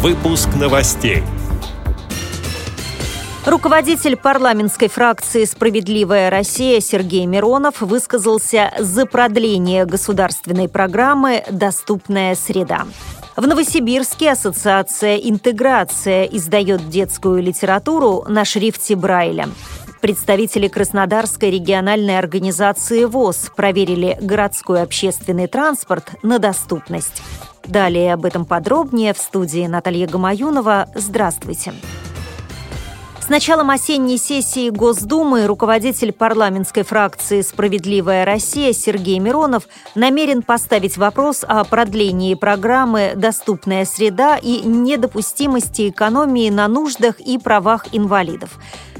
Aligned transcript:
Выпуск 0.00 0.48
новостей. 0.54 1.24
Руководитель 3.44 4.16
парламентской 4.16 4.88
фракции 4.88 5.44
«Справедливая 5.44 6.30
Россия» 6.30 6.78
Сергей 6.78 7.26
Миронов 7.26 7.80
высказался 7.80 8.72
за 8.78 9.06
продление 9.06 9.86
государственной 9.86 10.68
программы 10.68 11.42
«Доступная 11.50 12.36
среда». 12.36 12.86
В 13.34 13.44
Новосибирске 13.44 14.30
Ассоциация 14.30 15.16
«Интеграция» 15.16 16.26
издает 16.26 16.88
детскую 16.88 17.42
литературу 17.42 18.24
на 18.28 18.44
шрифте 18.44 18.94
Брайля. 18.94 19.48
Представители 20.00 20.68
Краснодарской 20.68 21.50
региональной 21.50 22.18
организации 22.18 23.04
ВОЗ 23.04 23.50
проверили 23.56 24.16
городской 24.20 24.82
общественный 24.82 25.48
транспорт 25.48 26.12
на 26.22 26.38
доступность. 26.38 27.20
Далее 27.64 28.14
об 28.14 28.24
этом 28.24 28.44
подробнее 28.44 29.12
в 29.12 29.18
студии 29.18 29.66
Наталья 29.66 30.06
Гамаюнова. 30.06 30.88
Здравствуйте. 30.94 31.74
С 33.20 33.28
началом 33.28 33.68
осенней 33.68 34.16
сессии 34.16 34.70
Госдумы 34.70 35.46
руководитель 35.46 36.12
парламентской 36.12 36.82
фракции 36.82 37.42
«Справедливая 37.42 38.24
Россия» 38.24 38.72
Сергей 38.72 39.18
Миронов 39.18 39.64
намерен 39.94 40.42
поставить 40.42 40.96
вопрос 40.96 41.44
о 41.46 41.64
продлении 41.64 42.34
программы 42.34 43.12
«Доступная 43.16 43.84
среда» 43.84 44.38
и 44.38 44.60
недопустимости 44.60 45.90
экономии 45.90 46.48
на 46.48 46.68
нуждах 46.68 47.20
и 47.20 47.36
правах 47.36 47.88
инвалидов. 47.92 48.58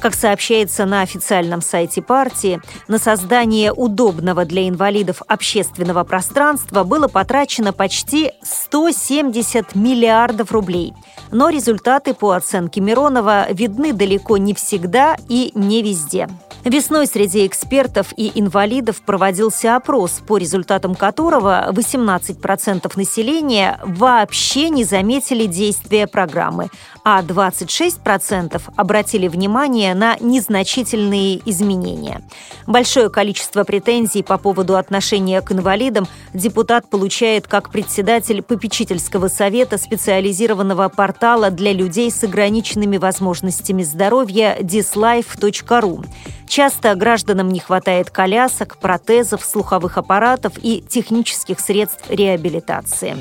Как 0.00 0.14
сообщается 0.14 0.86
на 0.86 1.02
официальном 1.02 1.60
сайте 1.60 2.00
партии, 2.00 2.60
на 2.88 2.98
создание 2.98 3.70
удобного 3.70 4.46
для 4.46 4.66
инвалидов 4.66 5.20
общественного 5.28 6.04
пространства 6.04 6.84
было 6.84 7.06
потрачено 7.06 7.74
почти 7.74 8.32
170 8.42 9.74
миллиардов 9.74 10.52
рублей. 10.52 10.94
Но 11.30 11.50
результаты 11.50 12.14
по 12.14 12.30
оценке 12.32 12.80
Миронова 12.80 13.52
видны 13.52 13.92
далеко 13.92 14.38
не 14.38 14.54
всегда 14.54 15.16
и 15.28 15.52
не 15.54 15.82
везде. 15.82 16.28
Весной 16.64 17.06
среди 17.06 17.46
экспертов 17.46 18.12
и 18.16 18.30
инвалидов 18.38 19.00
проводился 19.00 19.76
опрос, 19.76 20.20
по 20.26 20.36
результатам 20.36 20.94
которого 20.94 21.70
18% 21.72 22.92
населения 22.96 23.80
вообще 23.84 24.68
не 24.68 24.84
заметили 24.84 25.46
действия 25.46 26.06
программы, 26.06 26.68
а 27.02 27.22
26% 27.22 28.60
обратили 28.76 29.26
внимание 29.26 29.94
на 29.94 30.18
незначительные 30.20 31.40
изменения. 31.48 32.20
Большое 32.66 33.08
количество 33.08 33.64
претензий 33.64 34.22
по 34.22 34.36
поводу 34.36 34.76
отношения 34.76 35.40
к 35.40 35.52
инвалидам 35.52 36.06
депутат 36.34 36.90
получает 36.90 37.46
как 37.48 37.70
председатель 37.70 38.42
попечительского 38.42 39.28
совета 39.28 39.78
специализированного 39.78 40.90
портала 40.90 41.50
для 41.50 41.72
людей 41.72 42.10
с 42.10 42.22
ограниченными 42.22 42.98
возможностями 42.98 43.82
здоровья 43.82 44.58
dislife.ru. 44.60 46.04
Часто 46.50 46.96
гражданам 46.96 47.50
не 47.50 47.60
хватает 47.60 48.10
колясок, 48.10 48.76
протезов, 48.78 49.44
слуховых 49.44 49.96
аппаратов 49.98 50.54
и 50.60 50.82
технических 50.82 51.60
средств 51.60 52.10
реабилитации. 52.10 53.16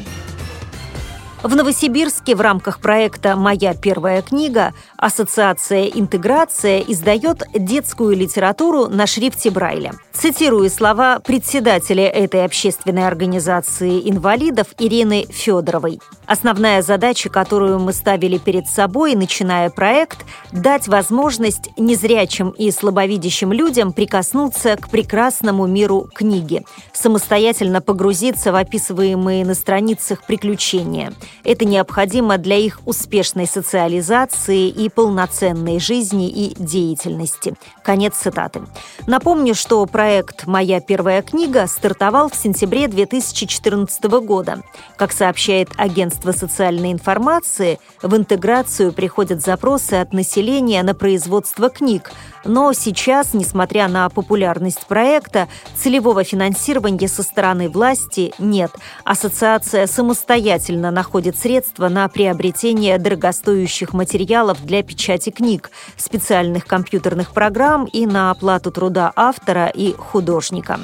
В 1.42 1.56
Новосибирске 1.56 2.36
в 2.36 2.42
рамках 2.42 2.82
проекта 2.82 3.38
«Моя 3.38 3.74
первая 3.74 4.22
книга» 4.22 4.74
Ассоциация 4.98 5.86
«Интеграция» 5.86 6.80
издает 6.82 7.44
детскую 7.56 8.14
литературу 8.14 8.88
на 8.88 9.08
шрифте 9.08 9.50
Брайля. 9.50 9.94
Цитирую 10.12 10.70
слова 10.70 11.20
председателя 11.20 12.08
этой 12.10 12.44
общественной 12.44 13.08
организации 13.08 14.10
инвалидов 14.10 14.68
Ирины 14.78 15.28
Федоровой. 15.30 16.02
Основная 16.26 16.82
задача, 16.82 17.30
которую 17.30 17.80
мы 17.80 17.94
ставили 17.94 18.38
перед 18.38 18.68
собой, 18.68 19.16
начиная 19.16 19.70
проект, 19.70 20.26
дать 20.52 20.90
возможность 20.90 21.70
незрячим 21.78 22.50
и 22.50 22.70
слабовидящим 22.70 23.54
людям 23.54 23.94
прикоснуться 23.94 24.76
к 24.76 24.90
прекрасному 24.90 25.68
миру 25.68 26.10
книги, 26.14 26.66
самостоятельно 26.92 27.80
погрузиться 27.80 28.52
в 28.52 28.56
описываемые 28.56 29.46
на 29.46 29.56
страницах 29.56 30.26
приключения. 30.26 31.14
Это 31.44 31.66
необходимо 31.66 32.38
для 32.38 32.58
их 32.58 32.80
успешной 32.86 33.48
социализации 33.48 34.68
и 34.68 34.90
полноценной 34.90 35.80
жизни 35.80 36.30
и 36.30 36.56
деятельности. 36.58 37.56
Конец 37.84 38.16
цитаты. 38.16 38.62
Напомню, 39.08 39.56
что 39.56 39.86
проект 39.86 40.46
«Моя 40.48 40.80
первая 40.80 41.22
книга» 41.22 41.68
стартовал 41.68 42.30
в 42.30 42.36
сентябре 42.36 42.88
2014 42.88 44.04
года. 44.22 44.62
Как 44.98 45.12
сообщает 45.12 45.70
агентство 45.78 46.32
социальной 46.32 46.92
информации, 46.92 47.80
в 48.02 48.16
интеграцию 48.16 48.92
приходят 48.94 49.42
запросы 49.42 49.94
от 49.94 50.14
населения 50.14 50.84
на 50.84 50.94
производство 50.94 51.70
книг, 51.70 52.12
но 52.46 52.74
сейчас, 52.74 53.34
несмотря 53.34 53.88
на 53.88 54.10
популярность 54.10 54.86
проекта, 54.88 55.48
целевого 55.76 56.24
финансирования 56.24 57.08
со 57.08 57.24
стороны 57.24 57.70
власти 57.70 58.34
нет. 58.40 58.72
Ассоциация 59.04 59.88
самостоятельно 59.88 60.92
находит 61.20 61.38
средства 61.38 61.90
на 61.90 62.08
приобретение 62.08 62.98
дорогостоящих 62.98 63.92
материалов 63.92 64.66
для 64.66 64.84
печати 64.84 65.32
книг, 65.32 65.70
специальных 65.98 66.66
компьютерных 66.66 67.34
программ 67.34 67.84
и 67.84 68.06
на 68.06 68.32
оплату 68.32 68.72
труда 68.72 69.12
автора 69.18 69.68
и 69.68 69.94
художника. 69.98 70.80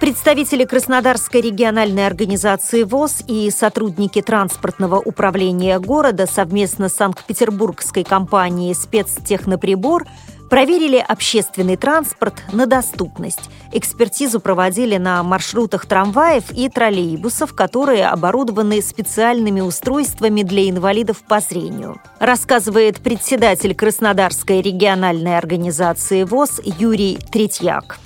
Представители 0.00 0.64
Краснодарской 0.64 1.40
региональной 1.40 2.04
организации 2.04 2.82
ВОЗ 2.82 3.22
и 3.28 3.48
сотрудники 3.50 4.20
транспортного 4.20 4.98
управления 4.98 5.78
города 5.78 6.26
совместно 6.26 6.88
с 6.88 6.96
Санкт-Петербургской 6.96 8.02
компанией 8.02 8.74
«Спецтехноприбор» 8.74 10.04
проверили 10.54 10.98
общественный 10.98 11.76
транспорт 11.76 12.44
на 12.52 12.66
доступность. 12.66 13.40
Экспертизу 13.72 14.38
проводили 14.38 14.98
на 14.98 15.20
маршрутах 15.24 15.84
трамваев 15.84 16.44
и 16.52 16.68
троллейбусов, 16.68 17.54
которые 17.54 18.06
оборудованы 18.06 18.80
специальными 18.80 19.60
устройствами 19.60 20.44
для 20.44 20.70
инвалидов 20.70 21.24
по 21.26 21.40
зрению. 21.40 22.00
Рассказывает 22.20 23.00
председатель 23.00 23.74
Краснодарской 23.74 24.62
региональной 24.62 25.36
организации 25.36 26.22
ВОЗ 26.22 26.60
Юрий 26.62 27.18
Третьяк. 27.32 27.98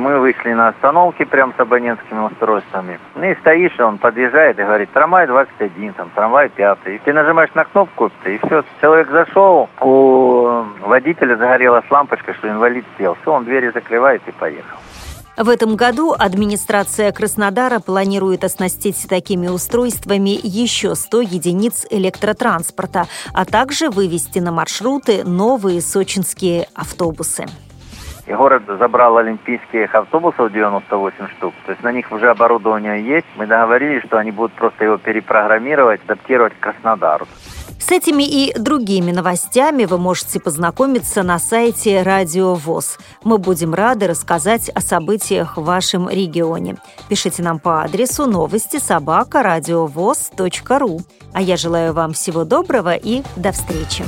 Мы 0.00 0.18
вышли 0.18 0.54
на 0.54 0.68
остановке 0.68 1.26
прям 1.26 1.52
с 1.54 1.60
абонентскими 1.60 2.20
устройствами. 2.20 2.98
Ну 3.16 3.24
и 3.24 3.34
стоишь, 3.36 3.78
он 3.78 3.98
подъезжает 3.98 4.58
и 4.58 4.62
говорит, 4.62 4.90
трамвай 4.92 5.26
21, 5.26 5.92
там, 5.92 6.10
трамвай 6.14 6.48
5. 6.48 6.78
И 6.86 6.98
ты 7.04 7.12
нажимаешь 7.12 7.50
на 7.54 7.64
кнопку, 7.64 8.10
и 8.24 8.38
все. 8.38 8.64
Человек 8.80 9.10
зашел, 9.10 9.68
у 9.82 10.64
водителя 10.80 11.36
загорелась 11.36 11.84
лампочка, 11.90 12.32
что 12.32 12.48
инвалид 12.48 12.86
сел. 12.96 13.14
Все, 13.20 13.30
он 13.30 13.44
двери 13.44 13.70
закрывает 13.74 14.22
и 14.26 14.32
поехал. 14.32 14.78
В 15.36 15.48
этом 15.48 15.76
году 15.76 16.14
администрация 16.18 17.12
Краснодара 17.12 17.78
планирует 17.78 18.42
оснастить 18.44 19.06
такими 19.08 19.48
устройствами 19.48 20.38
еще 20.42 20.94
100 20.94 21.20
единиц 21.20 21.86
электротранспорта, 21.90 23.06
а 23.34 23.44
также 23.44 23.90
вывести 23.90 24.38
на 24.38 24.50
маршруты 24.50 25.24
новые 25.24 25.82
сочинские 25.82 26.68
автобусы. 26.74 27.46
И 28.30 28.32
город 28.32 28.62
забрал 28.78 29.16
олимпийских 29.16 29.92
автобусов 29.92 30.52
98 30.52 31.26
штук. 31.36 31.52
То 31.66 31.72
есть 31.72 31.82
на 31.82 31.90
них 31.90 32.12
уже 32.12 32.30
оборудование 32.30 33.04
есть. 33.04 33.26
Мы 33.34 33.48
договорились, 33.48 34.04
что 34.04 34.18
они 34.18 34.30
будут 34.30 34.52
просто 34.52 34.84
его 34.84 34.98
перепрограммировать, 34.98 36.00
адаптировать 36.04 36.52
к 36.54 36.60
Краснодару. 36.60 37.26
С 37.80 37.90
этими 37.90 38.22
и 38.22 38.56
другими 38.56 39.10
новостями 39.10 39.84
вы 39.84 39.98
можете 39.98 40.38
познакомиться 40.38 41.24
на 41.24 41.40
сайте 41.40 42.02
Радио 42.02 42.54
ВОЗ. 42.54 42.98
Мы 43.24 43.38
будем 43.38 43.74
рады 43.74 44.06
рассказать 44.06 44.68
о 44.68 44.80
событиях 44.80 45.56
в 45.56 45.64
вашем 45.64 46.08
регионе. 46.08 46.76
Пишите 47.08 47.42
нам 47.42 47.58
по 47.58 47.82
адресу 47.82 48.26
новости 48.26 48.76
собака 48.76 49.42
ру. 49.42 51.00
А 51.32 51.42
я 51.42 51.56
желаю 51.56 51.92
вам 51.94 52.12
всего 52.12 52.44
доброго 52.44 52.94
и 52.94 53.22
до 53.34 53.50
встречи. 53.50 54.04